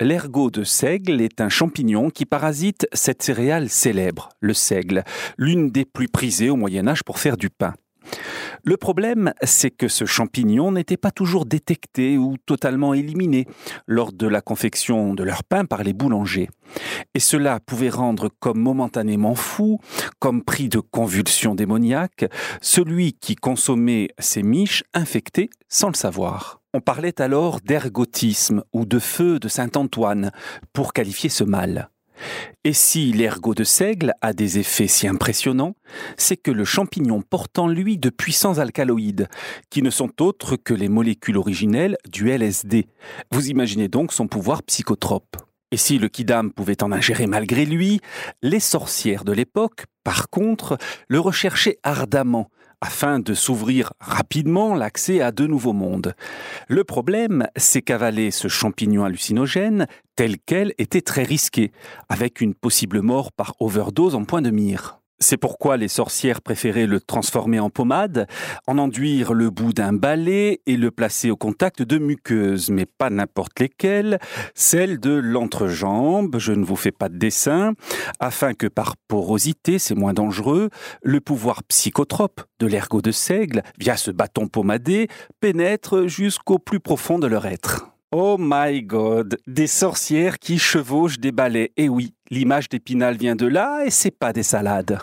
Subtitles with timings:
[0.00, 5.04] L'ergot de seigle est un champignon qui parasite cette céréale célèbre, le seigle,
[5.38, 7.74] l'une des plus prisées au Moyen Âge pour faire du pain.
[8.64, 13.46] Le problème, c'est que ce champignon n'était pas toujours détecté ou totalement éliminé
[13.86, 16.48] lors de la confection de leur pain par les boulangers.
[17.14, 19.78] Et cela pouvait rendre comme momentanément fou,
[20.18, 22.24] comme pris de convulsions démoniaques,
[22.60, 26.63] celui qui consommait ces miches infectées sans le savoir.
[26.76, 30.32] On parlait alors d'ergotisme ou de feu de Saint-Antoine
[30.72, 31.88] pour qualifier ce mal.
[32.64, 35.76] Et si l'ergot de seigle a des effets si impressionnants,
[36.16, 39.28] c'est que le champignon porte en lui de puissants alcaloïdes,
[39.70, 42.88] qui ne sont autres que les molécules originelles du LSD.
[43.30, 45.36] Vous imaginez donc son pouvoir psychotrope.
[45.70, 48.00] Et si le kidam pouvait en ingérer malgré lui,
[48.42, 52.50] les sorcières de l'époque, par contre, le recherchaient ardemment,
[52.84, 56.14] afin de s'ouvrir rapidement l'accès à de nouveaux mondes.
[56.68, 61.72] Le problème, c'est qu'avaler ce champignon hallucinogène tel quel était très risqué,
[62.10, 65.00] avec une possible mort par overdose en point de mire.
[65.20, 68.26] C'est pourquoi les sorcières préféraient le transformer en pommade,
[68.66, 73.10] en enduire le bout d'un balai et le placer au contact de muqueuses, mais pas
[73.10, 74.18] n'importe lesquelles,
[74.54, 77.74] celles de l'entrejambe, je ne vous fais pas de dessin,
[78.18, 80.68] afin que par porosité, c'est moins dangereux,
[81.02, 85.08] le pouvoir psychotrope de l'ergot de seigle, via ce bâton pommadé,
[85.40, 87.94] pénètre jusqu'au plus profond de leur être.
[88.16, 91.72] Oh my god, des sorcières qui chevauchent des balais.
[91.76, 95.00] Et oui, l'image d'Épinal vient de là et c'est pas des salades.